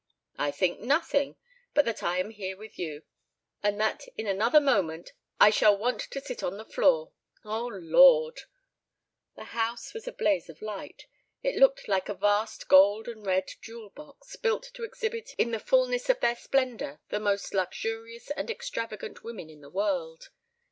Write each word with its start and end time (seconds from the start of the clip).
"I 0.39 0.49
think 0.49 0.79
nothing, 0.79 1.35
but 1.75 1.85
that 1.85 2.01
I 2.01 2.17
am 2.17 2.31
here 2.31 2.57
with 2.57 2.79
you 2.79 3.03
and 3.61 3.79
that 3.79 4.07
in 4.17 4.25
another 4.25 4.59
moment 4.59 5.13
I 5.39 5.51
shall 5.51 5.77
want 5.77 6.01
to 6.01 6.19
sit 6.19 6.41
on 6.41 6.57
the 6.57 6.65
floor 6.65 7.11
Oh, 7.45 7.67
Lord!" 7.67 8.41
The 9.35 9.43
house 9.43 9.93
was 9.93 10.07
a 10.07 10.11
blaze 10.11 10.49
of 10.49 10.59
light. 10.59 11.05
It 11.43 11.53
looked 11.57 11.87
like 11.87 12.09
a 12.09 12.15
vast 12.15 12.67
gold 12.67 13.07
and 13.07 13.23
red 13.23 13.51
jewel 13.61 13.91
box, 13.91 14.35
built 14.37 14.71
to 14.73 14.83
exhibit 14.83 15.35
in 15.37 15.51
the 15.51 15.59
fullness 15.59 16.09
of 16.09 16.19
their 16.19 16.35
splendor 16.35 16.99
the 17.09 17.19
most 17.19 17.53
luxurious 17.53 18.31
and 18.31 18.49
extravagant 18.49 19.23
women 19.23 19.51
in 19.51 19.61
the 19.61 19.69
world. 19.69 20.29